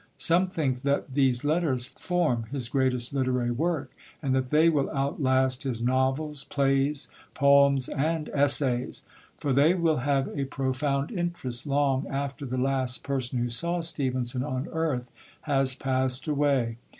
[0.17, 5.61] Some think that these Letters form his greatest literary work, and that they will outlast
[5.61, 9.05] his novels, plays, poems, and essays.
[9.37, 14.41] For they will have a profound interest long after the last person who saw Stevenson
[14.43, 15.11] on earth
[15.41, 16.77] has passed away.